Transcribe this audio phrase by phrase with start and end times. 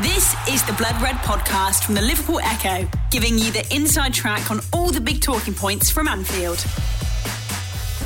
[0.00, 4.50] This is the Blood Red podcast from the Liverpool Echo, giving you the inside track
[4.50, 6.60] on all the big talking points from Anfield.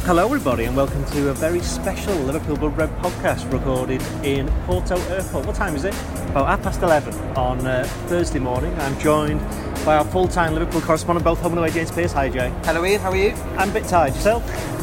[0.05, 4.97] Hello, everybody, and welcome to a very special Liverpool Blood Red podcast recorded in Porto
[5.15, 5.47] Airport.
[5.47, 5.95] What time is it?
[6.31, 8.75] About half past 11 on uh, Thursday morning.
[8.81, 9.41] I'm joined
[9.85, 12.13] by our full time Liverpool correspondent, both home and away, James Pearce.
[12.15, 12.53] Hi, Jay.
[12.65, 13.01] Hello, Ian.
[13.01, 13.31] How are you?
[13.57, 14.13] I'm a bit tired.
[14.13, 14.43] Yourself?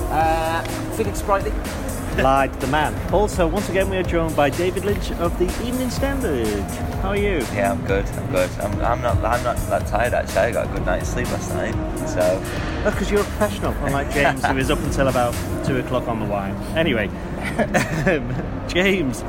[0.10, 0.64] Uh,
[0.96, 1.52] feeling sprightly.
[2.18, 2.94] Lied the man.
[3.12, 6.62] Also, once again, we are joined by David Lynch of the Evening Standard.
[7.02, 7.40] How are you?
[7.54, 8.06] Yeah, I'm good.
[8.06, 8.50] I'm good.
[8.60, 9.18] I'm, I'm not.
[9.18, 10.38] I'm not that tired actually.
[10.38, 11.74] I got a good night's sleep last night.
[12.08, 15.34] So oh, because you're a professional, unlike James, who is up until about
[15.66, 16.56] two o'clock on the wine.
[16.78, 17.10] Anyway,
[18.68, 19.24] James,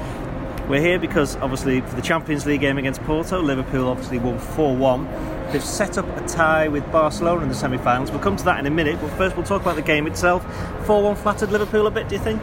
[0.69, 4.77] we're here because obviously for the Champions League game against Porto, Liverpool obviously won 4
[4.77, 5.53] 1.
[5.53, 8.11] They've set up a tie with Barcelona in the semi finals.
[8.11, 10.45] We'll come to that in a minute, but first we'll talk about the game itself.
[10.87, 12.43] 4 1 flattered Liverpool a bit, do you think?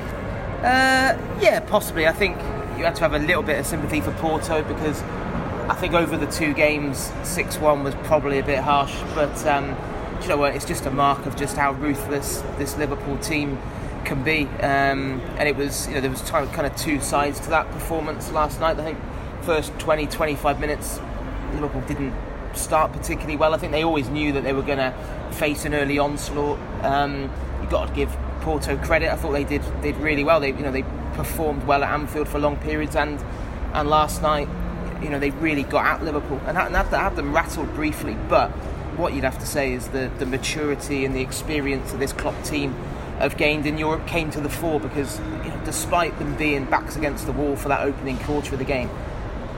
[0.61, 2.07] Uh, yeah, possibly.
[2.07, 2.38] I think
[2.77, 5.01] you had to have a little bit of sympathy for Porto because
[5.70, 8.95] I think over the two games, six-one was probably a bit harsh.
[9.15, 9.76] But um,
[10.21, 10.55] you know what?
[10.55, 13.57] It's just a mark of just how ruthless this Liverpool team
[14.05, 14.43] can be.
[14.62, 18.32] Um, and it was, you know, there was kind of two sides to that performance
[18.32, 18.79] last night.
[18.79, 18.99] I think
[19.41, 20.99] first 20, 25 minutes,
[21.54, 22.13] Liverpool didn't
[22.54, 23.55] start particularly well.
[23.55, 24.93] I think they always knew that they were going to
[25.32, 26.59] face an early onslaught.
[26.84, 29.12] Um, you got to give Porto credit.
[29.12, 30.40] I thought they did did really well.
[30.40, 33.23] They you know they performed well at Anfield for long periods, and
[33.73, 34.48] and last night,
[35.01, 38.15] you know, they really got at Liverpool and had, and had, had them rattled briefly.
[38.29, 38.49] But
[38.98, 42.41] what you'd have to say is the the maturity and the experience of this Klopp
[42.43, 42.73] team
[43.20, 46.95] have gained in Europe came to the fore because you know, despite them being backs
[46.95, 48.89] against the wall for that opening quarter of the game.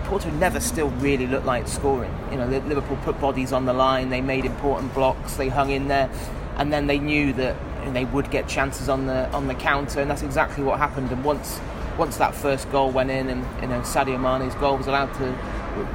[0.04, 2.14] Porto never still really looked like scoring.
[2.30, 5.88] You know, Liverpool put bodies on the line, they made important blocks, they hung in
[5.88, 6.10] there,
[6.58, 10.02] and then they knew that and they would get chances on the on the counter,
[10.02, 11.12] and that's exactly what happened.
[11.12, 11.60] And once
[11.98, 15.38] once that first goal went in, and you know Sadio Mane's goal was allowed to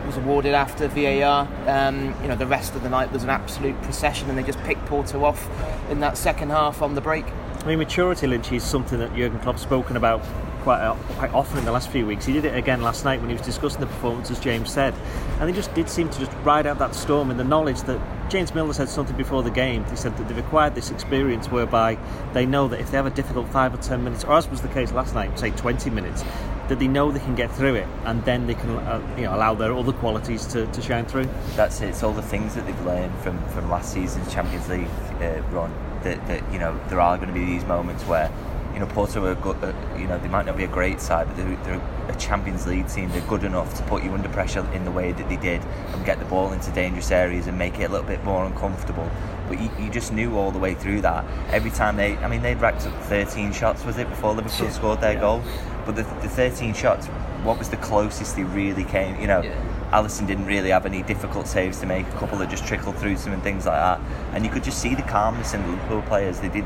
[0.07, 3.81] was awarded after VAR, um, you know the rest of the night was an absolute
[3.83, 5.49] procession, and they just picked Porto off
[5.91, 7.25] in that second half on the break.
[7.61, 10.23] I mean, maturity, Lynch, is something that Jurgen Klopp's spoken about
[10.69, 12.27] quite, uh, quite often in the last few weeks.
[12.27, 14.93] He did it again last night when he was discussing the performance, as James said,
[15.41, 17.99] and he just did seem to just ride out that storm in the knowledge that
[18.29, 19.83] James Milner said something before the game.
[19.87, 21.97] He said that they've acquired this experience whereby
[22.35, 24.61] they know that if they have a difficult five or ten minutes, or as was
[24.61, 26.23] the case last night, say 20 minutes,
[26.69, 29.35] that they know they can get through it, and then they can uh, you know
[29.35, 31.31] allow their other qualities to, to shine through.
[31.57, 31.89] That's it.
[31.89, 34.87] It's all the things that they've learned from, from last season's Champions League
[35.23, 35.73] uh, run.
[36.03, 38.31] That, that you know there are going to be these moments where
[38.79, 41.27] you know Porto are good, uh, you know they might not be a great side,
[41.27, 43.11] but they're, they're, a Champions League team.
[43.11, 45.61] They're good enough to put you under pressure in the way that they did
[45.93, 49.11] and get the ball into dangerous areas and make it a little bit more uncomfortable.
[49.49, 51.27] But you, you just knew all the way through that.
[51.53, 54.73] Every time they, I mean, they'd racked up 13 shots, was it, before Liverpool yeah.
[54.73, 55.21] scored their yeah.
[55.21, 55.43] goal?
[55.85, 57.09] But the, the 13 shots,
[57.45, 59.21] what was the closest they really came?
[59.21, 59.43] You know.
[59.43, 59.75] Yeah.
[59.91, 62.07] Alisson didn't really have any difficult saves to make.
[62.07, 64.01] A couple that just trickled through some and things like that.
[64.35, 66.41] And you could just see the calmness in the Liverpool players.
[66.41, 66.65] They did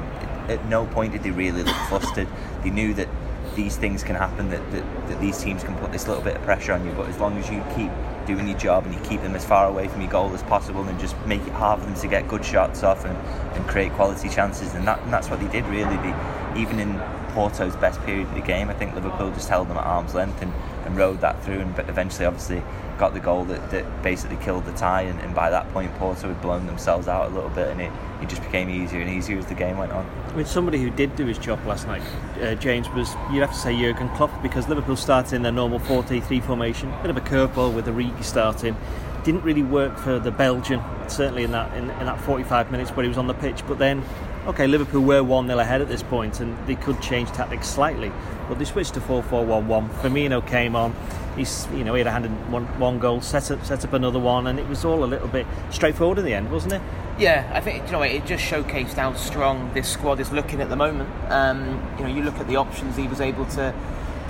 [0.48, 2.28] at no point did they really look flustered.
[2.62, 3.08] They knew that
[3.54, 6.42] these things can happen, that, that, that these teams can put this little bit of
[6.42, 6.92] pressure on you.
[6.92, 7.90] But as long as you keep
[8.26, 10.82] doing your job and you keep them as far away from your goal as possible
[10.84, 13.16] and just make it hard for them to get good shots off and,
[13.56, 15.96] and create quality chances, and, that, and that's what they did really.
[15.96, 17.00] They, even in
[17.32, 20.40] Porto's best period of the game, I think Liverpool just held them at arm's length
[20.42, 20.52] and,
[20.84, 22.62] and rode that through and but eventually obviously
[22.98, 26.28] got the goal that, that basically killed the tie and, and by that point Porto
[26.28, 27.90] had blown themselves out a little bit and it,
[28.22, 30.08] it just became easier and easier as the game went on.
[30.36, 32.02] Mean, somebody who did do his job last night,
[32.40, 35.78] uh, James, was you'd have to say Jurgen Klopp because Liverpool started in their normal
[35.80, 38.76] 4-3 formation, bit of a curveball with Origi starting.
[39.24, 43.04] Didn't really work for the Belgian, certainly in that in, in that 45 minutes where
[43.04, 43.62] he was on the pitch.
[43.68, 44.02] But then,
[44.46, 48.12] okay, Liverpool were 1 0 ahead at this point and they could change tactics slightly.
[48.48, 49.90] But they switched to 4 4 1 1.
[49.90, 50.94] Firmino came on
[51.36, 53.92] he's you know he had a hand in one, one goal, set up set up
[53.92, 56.82] another one, and it was all a little bit straightforward in the end, wasn't it?
[57.18, 60.68] Yeah, I think you know it just showcased how strong this squad is looking at
[60.68, 61.10] the moment.
[61.30, 63.74] Um, you know, you look at the options he was able to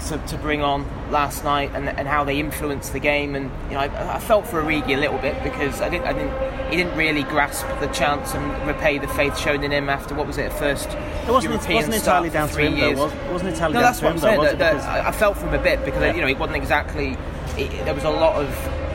[0.08, 3.34] to, to bring on last night and, and how they influenced the game.
[3.34, 6.12] And you know, I, I, felt for Origi a little bit because I didn't, I
[6.12, 10.14] didn't, he didn't really grasp the chance and repay the faith shown in him after
[10.14, 12.96] what was it, first it wasn't, European wasn't entirely down to him years.
[12.96, 14.40] though, was, wasn't entirely no, down that's to what him I'm saying.
[14.40, 16.14] though, that, that I felt for him a bit because yeah.
[16.14, 17.16] you know he wasn't exactly.
[17.56, 18.48] It, there was a lot of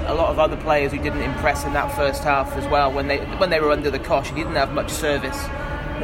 [0.08, 2.92] a lot of other players who didn't impress in that first half as well.
[2.92, 5.38] When they when they were under the cosh, he didn't have much service.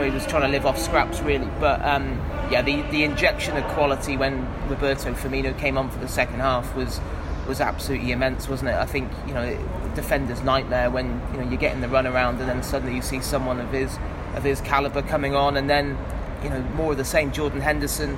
[0.01, 1.83] He was trying to live off scraps really, but.
[1.83, 2.19] Um,
[2.53, 6.75] yeah, the, the injection of quality when Roberto Firmino came on for the second half
[6.75, 6.99] was
[7.47, 8.75] was absolutely immense, wasn't it?
[8.75, 9.57] I think you know
[9.95, 13.21] defender's nightmare when you know you're getting the run around and then suddenly you see
[13.21, 13.97] someone of his
[14.35, 15.97] of his caliber coming on, and then
[16.43, 17.31] you know more of the same.
[17.31, 18.17] Jordan Henderson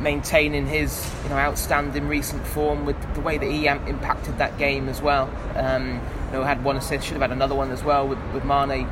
[0.00, 4.88] maintaining his you know outstanding recent form with the way that he impacted that game
[4.88, 5.30] as well.
[5.54, 8.44] Um, you know, had one assist, should have had another one as well with, with
[8.44, 8.88] Mane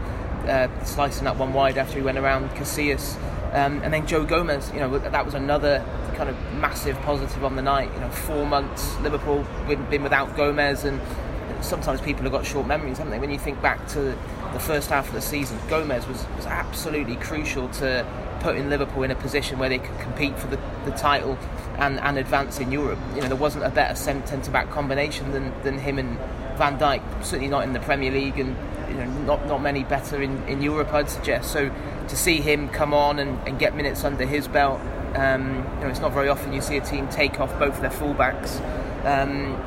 [0.49, 3.17] uh, slicing that one wide after he went around Casillas.
[3.52, 5.85] Um, and then Joe Gomez, you know, that was another
[6.17, 7.93] kind of massive positive on the night.
[7.94, 11.00] You know, four months Liverpool been, been without Gomez, and
[11.61, 13.19] sometimes people have got short memories, haven't they?
[13.19, 14.17] When you think back to
[14.52, 18.06] the first half of the season, Gomez was, was absolutely crucial to
[18.41, 21.38] putting Liverpool in a position where they could compete for the, the title
[21.79, 22.99] and, and advance in Europe.
[23.14, 26.19] You know, there wasn't a better centre back combination than, than him and
[26.56, 28.56] Van Dijk, certainly not in the Premier League, and
[28.94, 31.52] you know, not, not many better in, in Europe, I'd suggest.
[31.52, 31.70] So
[32.08, 34.81] to see him come on and, and get minutes under his belt,
[35.14, 37.91] um, you know, it's not very often you see a team take off both their
[37.91, 38.61] fullbacks.
[39.05, 39.61] Um,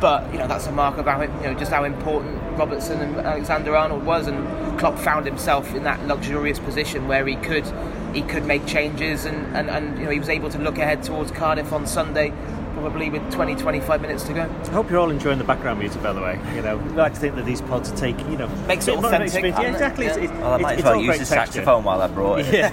[0.00, 1.30] but you know that's a mark about it.
[1.42, 5.84] You know just how important Robertson and Alexander Arnold was, and Klopp found himself in
[5.84, 7.66] that luxurious position where he could
[8.14, 11.02] he could make changes, and, and, and you know he was able to look ahead
[11.02, 12.32] towards Cardiff on Sunday.
[12.80, 14.42] Probably with 20, 25 minutes to go.
[14.42, 16.40] I hope you're all enjoying the background music, by the way.
[16.54, 18.96] You know, we like to think that these pods are taking, you know, makes it
[18.96, 19.42] authentic.
[19.42, 20.06] Yeah, exactly.
[20.06, 20.14] Yeah.
[20.14, 22.54] It's, it's, well, I might as well use the saxophone while I brought it.
[22.54, 22.70] Yeah.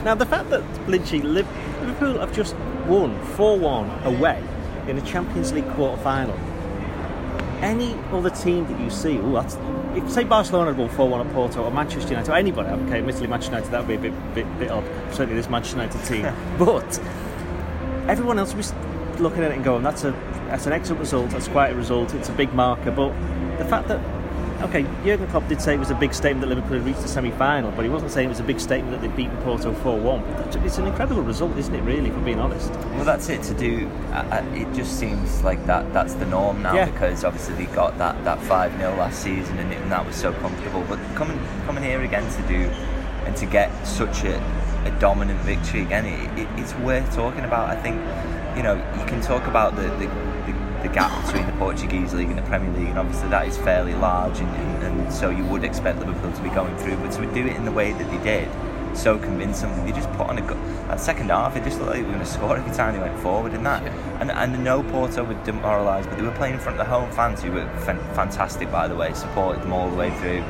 [0.04, 2.56] now, the fact that Lynchy, Liverpool have just
[2.88, 4.42] won 4 1 away
[4.88, 6.36] in a Champions League quarter final,
[7.62, 9.56] any other team that you see, ooh, that's,
[9.94, 12.98] if say Barcelona had won 4 1 at Porto or Manchester United or anybody, okay,
[12.98, 16.04] admittedly Manchester United, that would be a bit, bit, bit odd, certainly this Manchester United
[16.04, 16.22] team,
[16.58, 17.00] but
[18.10, 18.74] everyone else was
[19.20, 20.10] looking at it and going, that's, a,
[20.48, 23.10] that's an excellent result, that's quite a result, it's a big marker, but
[23.58, 24.00] the fact that
[24.62, 27.08] okay, Jurgen Klopp did say it was a big statement that Liverpool had reached the
[27.08, 30.64] semi-final, but he wasn't saying it was a big statement that they'd beaten Porto 4-1.
[30.64, 31.80] It's an incredible result, isn't it?
[31.82, 32.70] Really, for being honest.
[32.70, 33.42] Well, that's it.
[33.44, 35.92] To do, uh, it just seems like that.
[35.92, 36.90] That's the norm now yeah.
[36.90, 40.16] because obviously they got that that five 0 last season, and, it, and, that was
[40.16, 40.84] so comfortable.
[40.88, 42.68] But coming coming here again to do
[43.24, 44.38] and to get such a,
[44.90, 47.70] a dominant victory again, it, it, it's worth talking about.
[47.70, 47.96] I think
[48.56, 50.08] you know you can talk about the, the
[50.82, 53.94] the gap between the Portuguese league and the Premier League, and obviously that is fairly
[53.94, 56.96] large, and, and, and, so you would expect Liverpool to be going through.
[56.96, 58.48] But to do it in the way that they did,
[58.96, 60.54] so convincing, they just put on a go-
[60.88, 61.56] that second half.
[61.56, 63.62] It just looked like they were going to score every time they went forward in
[63.64, 63.82] that.
[64.20, 67.10] And and no Porto were demoralised, but they were playing in front of the home
[67.12, 70.42] fans who were fantastic, by the way, supported them all the way through,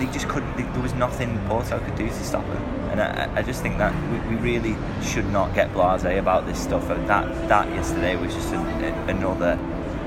[0.00, 0.56] they just couldn't.
[0.56, 2.62] They, there was nothing Porto could do to stop them.
[2.90, 6.58] And I, I just think that we, we, really should not get blasé about this
[6.58, 6.88] stuff.
[6.88, 9.58] That that yesterday was just another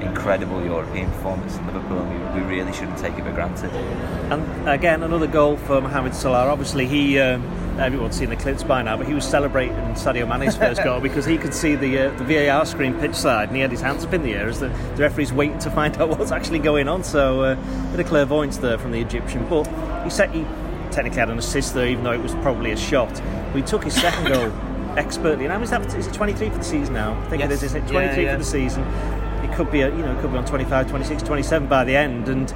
[0.02, 3.72] incredible European performance in Liverpool, and we, we, really shouldn't take it for granted.
[4.32, 6.48] And again, another goal for Mohamed Salah.
[6.48, 7.20] Obviously, he.
[7.20, 11.00] Um, everyone's seen the clips by now, but he was celebrating Sadio Mane's first goal
[11.02, 13.82] because he could see the uh, the VAR screen pitch side and he had his
[13.82, 16.60] hands up in the air as the, the referee's waiting to find out what's actually
[16.60, 17.04] going on.
[17.04, 19.48] So, uh, a bit of clairvoyance there from the Egyptian.
[19.48, 19.68] But
[20.04, 20.46] he said he
[20.92, 23.14] technically had an assist there, even though it was probably a shot.
[23.48, 24.52] But he took his second goal
[24.98, 25.46] expertly.
[25.46, 25.86] And how is that?
[25.96, 27.20] Is it 23 for the season now?
[27.20, 27.52] I think yes.
[27.52, 27.64] it is.
[27.64, 28.32] Is it 23 yeah, yeah.
[28.34, 28.84] for the season?
[29.44, 31.96] It could be, a, you know, it could be on 25, 26, 27 by the
[31.96, 32.30] end.
[32.30, 32.54] And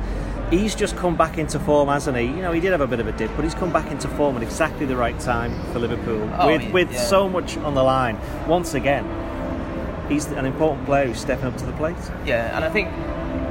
[0.49, 2.25] he's just come back into form, hasn't he?
[2.25, 4.07] You know, he did have a bit of a dip, but he's come back into
[4.09, 7.01] form at exactly the right time for Liverpool, oh, with, with yeah.
[7.01, 8.17] so much on the line.
[8.47, 9.05] Once again,
[10.09, 11.97] he's an important player who's stepping up to the plate.
[12.25, 12.89] Yeah, and I think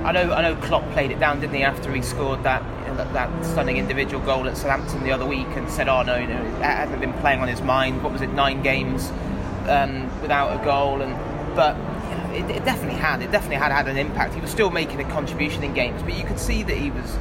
[0.04, 2.62] I know I know Klopp played it down, didn't he, after he scored that
[3.12, 6.42] that, stunning individual goal at Southampton the other week, and said, "Oh no, you know,
[6.60, 8.02] that hasn't been playing on his mind.
[8.02, 9.10] What was it, nine games
[9.68, 11.14] um, without a goal?" And
[11.54, 11.74] but
[12.36, 13.22] it, it, definitely had.
[13.22, 14.34] It definitely had had an impact.
[14.34, 17.16] He was still making a contribution in games, but you could see that he was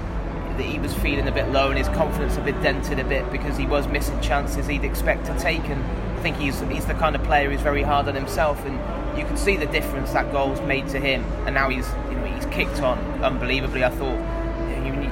[0.57, 3.29] that he was feeling a bit low and his confidence a bit dented a bit
[3.29, 5.63] because he was missing chances he'd expect to take.
[5.65, 5.83] And
[6.17, 8.75] I think he's he's the kind of player who's very hard on himself, and
[9.17, 11.23] you can see the difference that goal's made to him.
[11.45, 11.87] And now he's
[12.33, 13.83] he's kicked on unbelievably.
[13.83, 14.35] I thought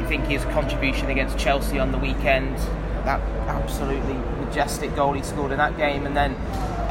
[0.03, 2.57] you think his contribution against Chelsea on the weekend,
[3.05, 6.33] that absolutely majestic goal he scored in that game, and then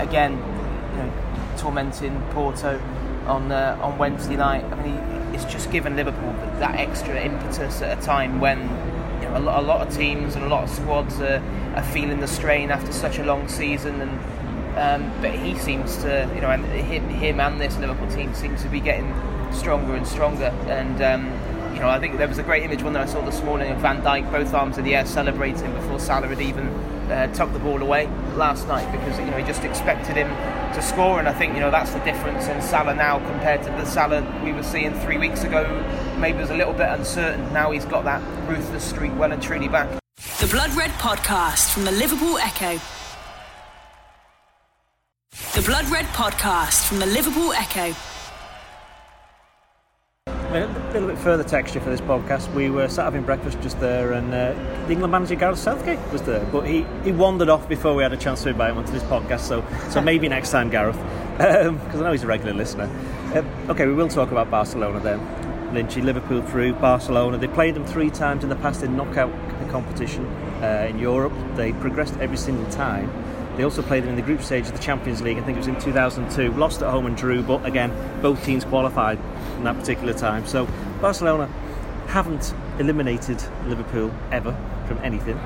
[0.01, 1.13] again, you know,
[1.59, 2.81] tormenting Porto
[3.27, 4.65] on uh, on Wednesday night.
[4.65, 4.97] I mean,
[5.35, 8.61] it's just given Liverpool that extra impetus at a time when
[9.21, 11.43] you know, a, lot, a lot of teams and a lot of squads are,
[11.77, 14.21] are feeling the strain after such a long season and.
[14.73, 18.63] Um, but he seems to, you know, and him, him and this Liverpool team seems
[18.63, 19.07] to be getting
[19.53, 20.47] stronger and stronger.
[20.67, 21.27] And um,
[21.75, 23.71] you know, I think there was a great image one that I saw this morning
[23.71, 26.69] of Van Dijk, both arms in the air, celebrating before Salah had even
[27.11, 30.29] uh, tucked the ball away last night because you know he just expected him
[30.75, 31.19] to score.
[31.19, 34.23] And I think you know that's the difference in Salah now compared to the Salah
[34.45, 35.65] we were seeing three weeks ago.
[36.19, 37.53] Maybe was a little bit uncertain.
[37.53, 39.89] Now he's got that ruthless streak well and truly back.
[40.41, 42.81] The Blood Red Podcast from the Liverpool Echo.
[45.55, 47.95] The Blood Red Podcast from the Liverpool Echo.
[50.53, 52.53] A little bit further texture for this podcast.
[52.53, 54.53] We were sat having breakfast just there, and uh,
[54.87, 58.13] the England manager Gareth Southgate was there, but he, he wandered off before we had
[58.13, 59.41] a chance to invite him onto this podcast.
[59.41, 60.99] So so maybe next time, Gareth,
[61.39, 62.85] because um, I know he's a regular listener.
[63.35, 65.21] Uh, okay, we will talk about Barcelona then.
[65.73, 67.39] Lynchy, Liverpool through Barcelona.
[67.39, 69.33] They played them three times in the past in knockout
[69.71, 70.27] competition
[70.63, 71.33] uh, in Europe.
[71.55, 73.11] They progressed every single time.
[73.57, 75.39] They also played them in the group stage of the Champions League.
[75.39, 76.53] I think it was in 2002.
[76.59, 77.91] Lost at home and drew, but again,
[78.21, 79.19] both teams qualified
[79.57, 80.47] in that particular time.
[80.47, 80.67] So
[81.01, 81.47] Barcelona
[82.07, 84.57] haven't eliminated Liverpool ever
[84.87, 85.37] from anything.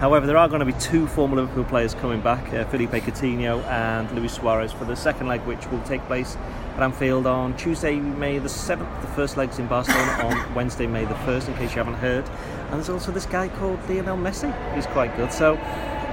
[0.00, 3.64] However, there are going to be two former Liverpool players coming back, uh, Felipe Coutinho
[3.64, 6.36] and Luis Suarez, for the second leg, which will take place
[6.74, 9.00] at Anfield on Tuesday, May the 7th.
[9.00, 12.28] The first leg's in Barcelona on Wednesday, May the 1st, in case you haven't heard.
[12.64, 15.32] And there's also this guy called Lionel Messi, who's quite good.
[15.32, 15.54] So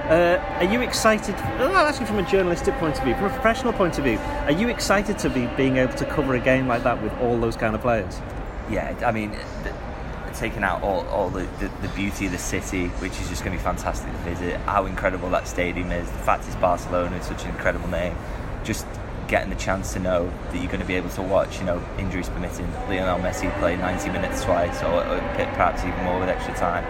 [0.08, 1.34] uh, are you excited?
[1.58, 4.52] Well, actually, from a journalistic point of view, from a professional point of view, are
[4.52, 7.56] you excited to be being able to cover a game like that with all those
[7.56, 8.20] kind of players?
[8.70, 9.34] Yeah, I mean,
[10.34, 13.56] taking out all, all the, the, the, beauty of the city, which is just going
[13.56, 17.28] to be fantastic to visit, how incredible that stadium is, the fact it's Barcelona, it's
[17.28, 18.14] such an incredible name,
[18.62, 18.86] just
[19.28, 21.82] getting the chance to know that you're going to be able to watch, you know,
[21.98, 26.54] injuries permitting, Lionel Messi play 90 minutes twice, or, or perhaps even more with extra
[26.54, 26.84] time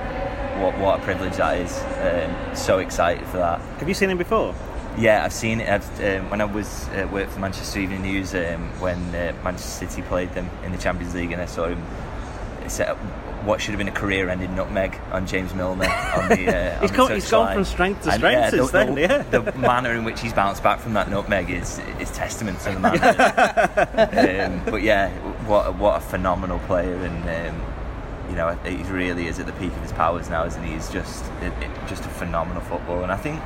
[0.60, 1.78] what what a privilege that is.
[2.00, 3.60] Um, so excited for that.
[3.78, 4.54] Have you seen him before?
[4.96, 5.68] Yeah, I've seen it.
[5.68, 9.86] I've, um, when I was uh, worked for Manchester Evening News um, when uh, Manchester
[9.86, 11.84] City played them in the Champions League, and I saw him
[12.68, 12.98] set up
[13.44, 15.84] what should have been a career-ending nutmeg on James Milner.
[15.84, 18.96] On the, uh, he's, on he's gone from strength to strength yeah, since the, then.
[18.96, 19.22] Yeah.
[19.24, 22.72] The, the, manner in which he's bounced back from that nutmeg is is testament to
[22.72, 22.80] the
[24.40, 24.52] man.
[24.52, 25.10] um, but yeah,
[25.46, 27.73] what what a phenomenal player and.
[28.28, 30.72] You know, he really is at the peak of his powers now, isn't he?
[30.72, 33.40] He's just it, it, just a phenomenal footballer, and I think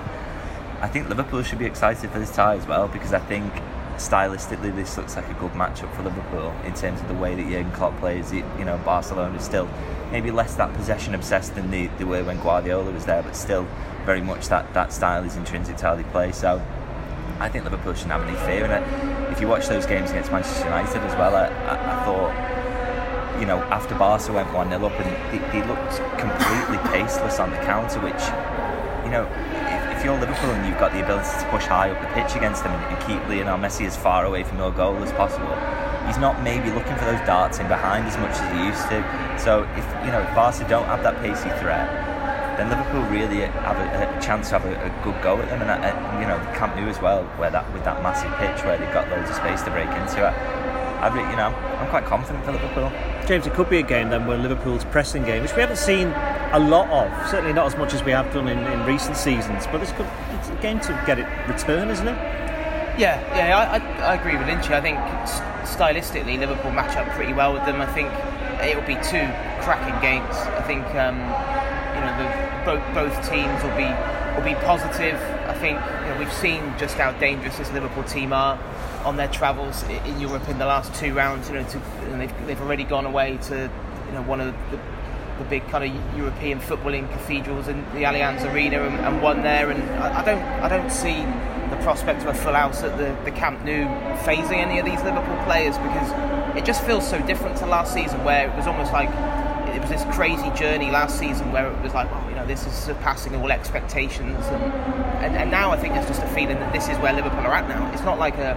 [0.80, 3.52] I think Liverpool should be excited for this tie as well because I think
[3.96, 7.42] stylistically this looks like a good matchup for Liverpool in terms of the way that
[7.42, 8.32] Jurgen Klopp plays.
[8.32, 9.68] You know, Barcelona is still
[10.12, 13.66] maybe less that possession obsessed than they, they were when Guardiola was there, but still
[14.06, 16.32] very much that, that style is intrinsic to how they play.
[16.32, 16.64] So
[17.40, 19.32] I think Liverpool shouldn't have any fear in it.
[19.32, 22.67] If you watch those games against Manchester United as well, I, I, I thought
[23.40, 25.08] you know, after Barca went 1 0 up and
[25.52, 28.22] they, looked completely paceless on the counter, which,
[29.04, 29.26] you know,
[29.68, 32.34] if, if, you're Liverpool and you've got the ability to push high up the pitch
[32.36, 35.54] against them and, keep Lionel Messi as far away from your goal as possible,
[36.06, 39.00] he's not maybe looking for those darts in behind as much as he used to.
[39.40, 41.88] So if, you know, if Barca don't have that pacey threat,
[42.58, 45.62] then Liverpool really have a, a chance to have a, a, good go at them,
[45.62, 48.66] and, uh, and you know Camp Nou as well, where that with that massive pitch
[48.66, 50.26] where they've got loads of space to break into.
[50.26, 50.57] I,
[51.00, 52.90] I you know, I'm quite confident for Liverpool.
[53.26, 56.08] James, it could be a game then where Liverpool's pressing game, which we haven't seen
[56.52, 59.66] a lot of, certainly not as much as we have done in, in recent seasons,
[59.66, 62.16] but this could, it's a game to get it return, isn't it?
[62.98, 64.72] Yeah, yeah, I, I, I agree with Lynchy.
[64.72, 64.98] I think
[65.68, 67.80] stylistically, Liverpool match up pretty well with them.
[67.80, 68.10] I think
[68.60, 69.22] it will be two
[69.62, 70.34] cracking games.
[70.58, 71.14] I think um,
[71.94, 72.26] you know the,
[72.64, 73.86] both both teams will be
[74.34, 75.14] will be positive.
[75.46, 78.58] I think you know, we've seen just how dangerous this Liverpool team are
[79.08, 81.48] on their travels in Europe in the last two rounds.
[81.48, 81.80] You know, to,
[82.12, 83.70] they've, they've already gone away to
[84.06, 84.78] you know one of the,
[85.38, 89.70] the big kind of European footballing cathedrals in the Allianz Arena and, and won there.
[89.70, 91.22] And I, I, don't I don't see
[91.70, 93.86] the prospect of a full house at the, the Camp Nou
[94.24, 98.22] fazing any of these Liverpool players because it just feels so different to last season
[98.24, 99.08] where it was almost like
[99.74, 102.66] it was this crazy journey last season where it was like, oh, you know, this
[102.66, 104.72] is surpassing all expectations, and,
[105.22, 107.54] and, and now I think there's just a feeling that this is where Liverpool are
[107.54, 107.90] at now.
[107.92, 108.56] It's not like a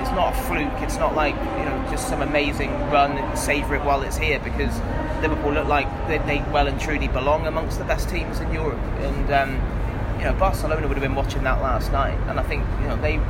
[0.00, 0.82] it's not a fluke.
[0.82, 4.40] It's not like you know just some amazing run and savour it while it's here
[4.40, 4.74] because
[5.20, 8.78] Liverpool look like they, they, well and truly belong amongst the best teams in Europe.
[8.78, 12.64] And um, you know Barcelona would have been watching that last night, and I think
[12.80, 13.20] you know they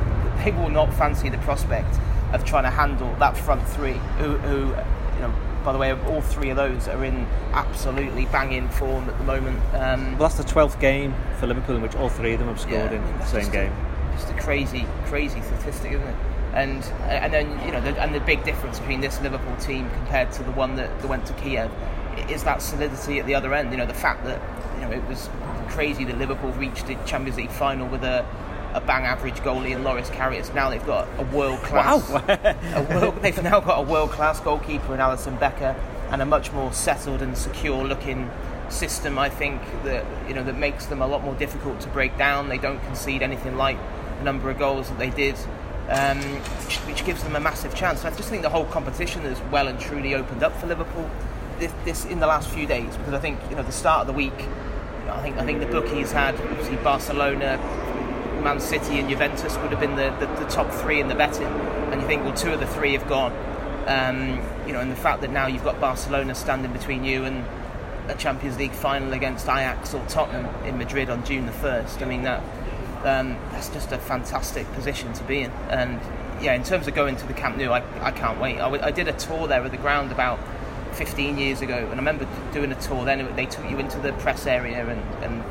[0.43, 1.99] they will not fancy the prospect
[2.33, 5.33] of trying to handle that front three, who, who you know.
[5.63, 9.59] By the way, all three of those are in absolutely banging form at the moment.
[9.75, 12.59] Um, well, that's the twelfth game for Liverpool in which all three of them have
[12.59, 13.71] scored yeah, in the same game.
[14.13, 16.15] Just a crazy, crazy statistic, isn't it?
[16.53, 20.31] And and then you know the, and the big difference between this Liverpool team compared
[20.33, 21.71] to the one that, that went to Kiev
[22.29, 23.71] is that solidity at the other end.
[23.71, 24.41] You know the fact that
[24.75, 25.29] you know it was
[25.69, 28.25] crazy that Liverpool reached the Champions League final with a
[28.73, 30.53] a bang average goalie in Loris Karius.
[30.53, 32.09] Now they've got a world class.
[32.09, 33.11] Wow.
[33.21, 35.75] they've now got a world class goalkeeper in Alisson Becker
[36.09, 38.29] and a much more settled and secure looking
[38.69, 39.17] system.
[39.17, 42.49] I think that you know that makes them a lot more difficult to break down.
[42.49, 43.77] They don't concede anything like
[44.17, 45.37] the number of goals that they did
[45.91, 46.19] um,
[46.63, 48.03] which, which, gives them a massive chance.
[48.03, 51.09] And I just think the whole competition has well and truly opened up for Liverpool
[51.59, 54.07] this, this in the last few days because I think you know the start of
[54.07, 54.47] the week.
[55.09, 57.57] I think I think the bookies had obviously Barcelona,
[58.43, 61.45] Man City, and Juventus would have been the, the, the top three in the betting,
[61.45, 63.33] and you think well two of the three have gone.
[63.87, 67.45] Um, you know, and the fact that now you've got Barcelona standing between you and
[68.07, 72.01] a Champions League final against Ajax or Tottenham in Madrid on June the first.
[72.01, 72.41] I mean that
[73.05, 75.51] um, that's just a fantastic position to be in.
[75.69, 75.99] And
[76.41, 78.55] yeah, in terms of going to the Camp Nou, I, I can't wait.
[78.57, 80.39] I, w- I did a tour there of the ground about
[80.93, 83.05] 15 years ago, and I remember doing a tour.
[83.05, 85.41] Then they took you into the press area, and, and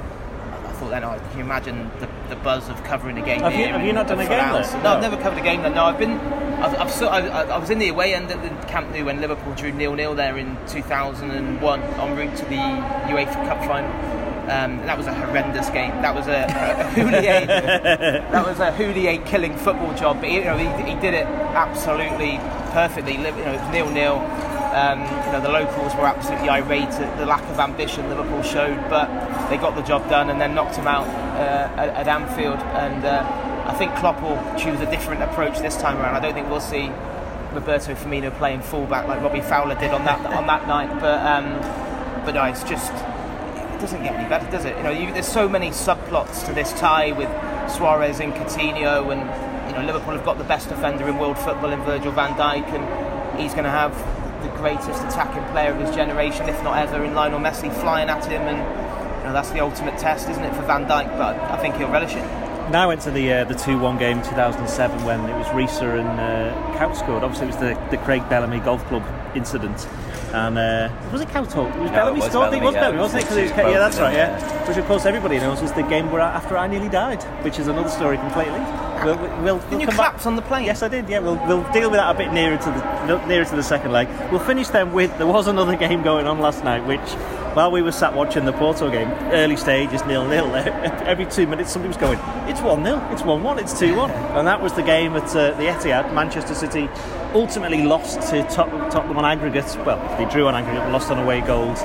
[0.67, 3.41] I thought then, oh, can you imagine the, the buzz of covering a game?
[3.41, 4.39] Have you- have you not done a game
[4.73, 4.83] there?
[4.83, 5.75] No, I've never covered a game there.
[5.75, 6.19] No, I've been.
[6.61, 9.07] I've, I've so, I, I I was in the away end at the Camp Nou
[9.07, 13.91] when Liverpool drew nil nil there in 2001 en route to the UEFA Cup final.
[14.51, 15.91] Um, that was a horrendous game.
[16.03, 17.47] That was a, a, Houllier.
[18.33, 20.21] that was a Houllier killing football job.
[20.21, 22.39] But you know, he, he did it absolutely
[22.73, 23.13] perfectly.
[23.13, 24.17] You know, it was nil nil.
[24.75, 28.79] Um, you know, the locals were absolutely irate at the lack of ambition Liverpool showed,
[28.91, 29.09] but
[29.51, 32.59] they got the job done and then knocked him out uh, at, at Anfield.
[32.59, 33.25] And uh,
[33.67, 36.17] I think Klopp will choose a different approach this time around.
[36.17, 36.89] I don't think we'll see
[37.53, 41.01] Roberto Firmino playing fullback like Robbie Fowler did on that on that night.
[41.01, 42.93] But um, but no, it's just
[43.81, 44.77] doesn't get any better, does it?
[44.77, 47.29] You know, you, there's so many subplots to this tie with
[47.71, 51.71] Suarez and Coutinho, and you know Liverpool have got the best defender in world football
[51.71, 53.93] in Virgil Van Dijk, and he's going to have
[54.43, 58.25] the greatest attacking player of his generation, if not ever, in Lionel Messi flying at
[58.25, 58.59] him, and
[59.19, 61.17] you know that's the ultimate test, isn't it, for Van Dijk?
[61.19, 62.25] But I think he'll relish it.
[62.71, 65.83] Now went to the uh, the two one game in 2007 when it was Riise
[65.83, 67.25] and uh, Kuyt scored.
[67.25, 69.89] Obviously, it was the, the Craig Bellamy Golf Club incident.
[70.33, 71.75] And uh, was it Kuyt Talk?
[71.75, 72.55] It was No, Bellamy it was scored.
[72.55, 73.03] I it was Bellamy, Bellamy, yeah.
[73.03, 73.27] wasn't it?
[73.27, 74.15] 'Cause It it was, was yeah, that's right.
[74.15, 74.69] them, Yeah.
[74.69, 77.67] which of course everybody knows was the game where after I nearly died, which is
[77.67, 78.61] another story completely.
[79.05, 80.65] We'll, we'll, we'll Didn't you come back- collapse on the plane?
[80.67, 81.09] Yes, I did.
[81.09, 82.65] Yeah, we'll, we'll deal with that a bit nearer to
[83.07, 84.09] the nearer to the second leg.
[84.31, 87.01] We'll finish then with there was another game going on last night, which
[87.55, 90.55] while we were sat watching the Porto game, early stages nil nil.
[90.55, 92.19] Every two minutes somebody was going,
[92.49, 95.25] it's one 0 it's one one, it's two one, and that was the game at
[95.35, 96.13] uh, the Etihad.
[96.15, 96.89] Manchester City
[97.35, 99.77] ultimately lost to Tot- Tottenham on aggregate.
[99.85, 101.81] Well, they drew on aggregate, lost on away goals.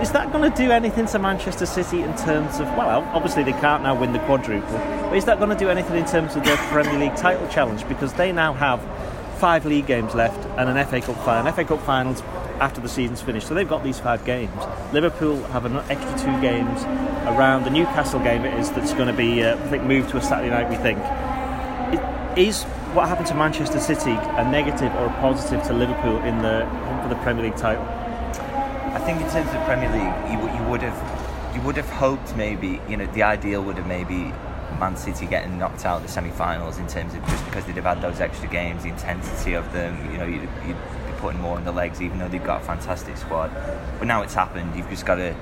[0.00, 3.52] Is that going to do anything to Manchester City in terms of, well, obviously they
[3.52, 6.44] can't now win the quadruple, but is that going to do anything in terms of
[6.44, 7.86] their Premier League title challenge?
[7.86, 8.80] Because they now have
[9.38, 11.52] five league games left and an FA Cup final.
[11.52, 12.22] FA Cup finals
[12.60, 14.52] after the season's finished, so they've got these five games.
[14.92, 16.82] Liverpool have an extra two games
[17.26, 18.44] around the Newcastle game.
[18.46, 20.70] It is that's going to be, uh, I think, moved to a Saturday night.
[20.70, 20.98] We think
[22.36, 22.62] is
[22.94, 26.68] what happened to Manchester City a negative or a positive to Liverpool in the
[27.02, 27.84] for the Premier League title?
[27.84, 32.36] I think in terms of Premier League, you, you would have you would have hoped
[32.36, 34.32] maybe you know the ideal would have maybe
[34.78, 37.84] Man City getting knocked out of the semi-finals in terms of just because they'd have
[37.84, 40.10] had those extra games, the intensity of them.
[40.12, 42.64] You know, you'd, you'd be putting more on the legs, even though they've got a
[42.64, 43.52] fantastic squad.
[43.98, 44.74] But now it's happened.
[44.76, 45.34] You've just got to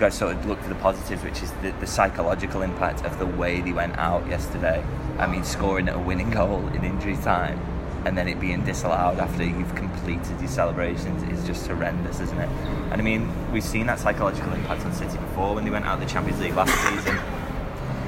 [0.00, 3.18] you to sort of look for the positives, which is the, the psychological impact of
[3.18, 4.82] the way they went out yesterday.
[5.18, 7.60] I mean, scoring a winning goal in injury time
[8.06, 12.48] and then it being disallowed after you've completed your celebrations is just horrendous, isn't it?
[12.90, 16.00] And I mean, we've seen that psychological impact on City before when they went out
[16.00, 17.18] of the Champions League last season.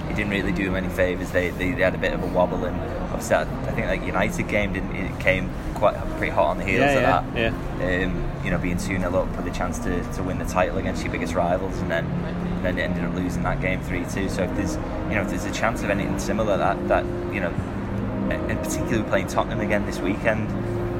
[0.08, 1.30] It didn't really do them any favours.
[1.30, 4.48] They, they, they had a bit of a wobble, and obviously, I, think like United
[4.48, 8.04] game didn't it came quite pretty hot on the heels Yeah, of yeah, that.
[8.04, 10.78] Um, you know, being 2 0 up for the chance to, to win the title
[10.78, 14.04] against your biggest rivals, and then and then it ended up losing that game 3
[14.12, 14.28] 2.
[14.28, 14.76] So if there's
[15.08, 17.50] you know if there's a chance of anything similar, that that you know,
[18.30, 20.48] and particularly playing Tottenham again this weekend.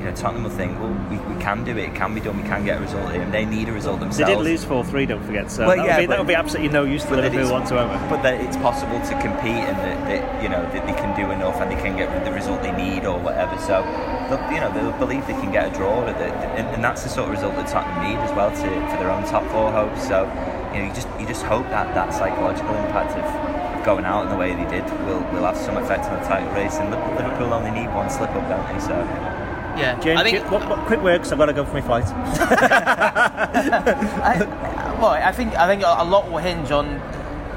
[0.03, 1.91] You know, Tottenham will think, well, we, we can do it.
[1.91, 2.37] It can be done.
[2.37, 3.23] We can get a result here.
[3.23, 4.29] And they need a result themselves.
[4.29, 6.27] They did lose 4 3, don't forget, so Well, that, yeah, would be, that would
[6.27, 7.95] be absolutely no use to Liverpool whatsoever.
[8.11, 11.31] But that it's possible to compete and that, that you know that they can do
[11.31, 13.57] enough and they can get the result they need or whatever.
[13.63, 13.87] So
[14.51, 17.37] you know they'll believe they can get a draw, and, and that's the sort of
[17.37, 20.03] result that Tottenham need as well to for their own top four hopes.
[20.09, 20.27] So
[20.75, 24.31] you know you just you just hope that that psychological impact of going out in
[24.31, 26.75] the way they did will will have some effect on the title race.
[26.83, 28.81] And Liverpool only need one slip up, don't they?
[28.83, 29.32] So.
[29.77, 30.39] Yeah, James, I think.
[30.39, 32.05] Jim, what, what, quick 'cause I've got to go for my flight.
[33.43, 34.39] I,
[35.01, 37.01] well, I think I think a lot will hinge on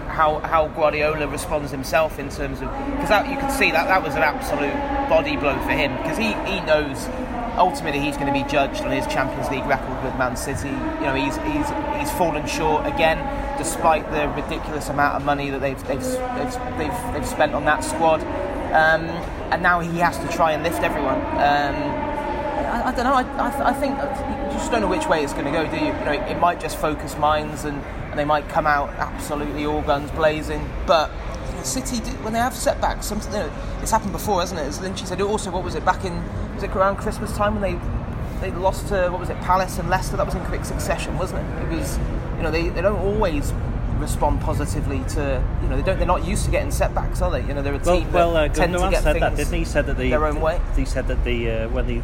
[0.07, 2.69] how how Guardiola responds himself in terms of
[3.01, 4.73] because you could see that that was an absolute
[5.09, 7.07] body blow for him because he, he knows
[7.57, 10.69] ultimately he's going to be judged on his Champions League record with Man City.
[10.69, 11.67] You know he's he's
[11.99, 13.19] he's fallen short again
[13.57, 17.83] despite the ridiculous amount of money that they've they've they've, they've, they've spent on that
[17.83, 18.21] squad.
[18.71, 19.05] Um,
[19.51, 21.19] and now he has to try and lift everyone.
[21.37, 22.04] Um,
[22.55, 23.13] I, I don't know.
[23.13, 25.77] I, I, I think you just don't know which way it's going to go, do
[25.77, 25.87] you?
[25.87, 29.65] You know, it, it might just focus minds, and, and they might come out absolutely
[29.65, 30.67] all guns blazing.
[30.85, 31.11] But
[31.65, 34.63] City, when they have setbacks, something you know, it's happened before, hasn't it?
[34.63, 37.61] As Lynchy said, also what was it back in was it around Christmas time when
[37.61, 37.79] they
[38.41, 40.17] they lost to what was it Palace and Leicester?
[40.17, 41.63] That was in quick succession, wasn't it?
[41.63, 41.97] It was
[42.37, 43.51] you know they, they don't always
[43.99, 47.41] respond positively to you know they don't they're not used to getting setbacks, are they?
[47.41, 49.35] You know they're a Well, team well, uh, that tend to get said things that,
[49.35, 49.59] didn't he?
[49.59, 50.59] He said that the their own way.
[50.75, 52.01] He said that the uh, when they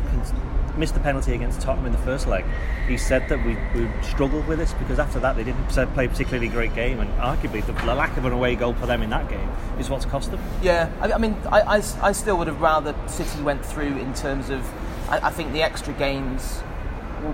[0.78, 2.46] missed the penalty against Tottenham in the first leg,
[2.88, 6.10] he said that we, we struggled with this because after that they didn't play a
[6.10, 9.10] particularly great game, and arguably the, the lack of an away goal for them in
[9.10, 9.50] that game
[9.80, 10.40] is what's cost them.
[10.62, 14.14] Yeah, I, I mean, I, I, I, still would have rather City went through in
[14.14, 14.68] terms of.
[15.10, 16.62] I, I think the extra games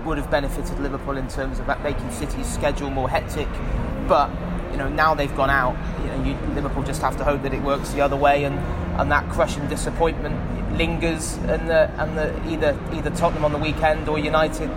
[0.04, 3.48] would have benefited Liverpool in terms of making City's schedule more hectic,
[4.08, 4.30] but
[4.72, 5.76] you know now they've gone out.
[6.02, 8.58] You know, you, Liverpool just have to hope that it works the other way, and,
[8.98, 10.36] and that crushing disappointment
[10.76, 14.70] lingers, and the, and the, either either Tottenham on the weekend or United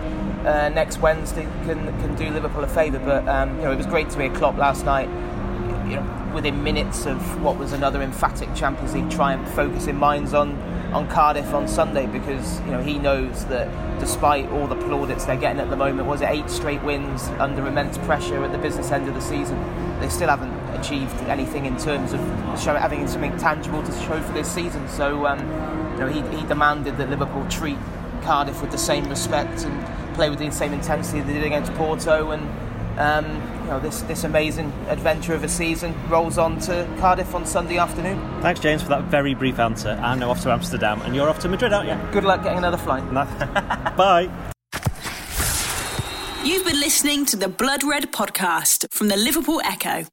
[0.46, 2.98] uh, next Wednesday can can do Liverpool a favour.
[2.98, 5.08] But um, you know it was great to hear Klopp last night.
[5.88, 10.56] You know, within minutes of what was another emphatic Champions League triumph, focusing minds on
[10.92, 15.36] on Cardiff on Sunday because you know he knows that despite all the plaudits they're
[15.36, 18.90] getting at the moment, was it eight straight wins under immense pressure at the business
[18.90, 19.58] end of the season?
[20.00, 22.20] They still haven't achieved anything in terms of
[22.60, 24.86] show, having something tangible to show for this season.
[24.88, 25.40] So um,
[25.92, 27.78] you know he, he demanded that Liverpool treat
[28.22, 32.30] Cardiff with the same respect and play with the same intensity they did against Porto
[32.30, 32.48] and.
[32.98, 37.78] Um, know, this, this amazing adventure of a season rolls on to Cardiff on Sunday
[37.78, 38.18] afternoon.
[38.42, 39.98] Thanks, James, for that very brief answer.
[40.02, 42.12] I'm now off to Amsterdam, and you're off to Madrid, aren't you?
[42.12, 43.02] Good luck getting another flight.
[43.96, 44.30] Bye.
[46.44, 50.06] You've been listening to the Blood Red podcast from the Liverpool Echo.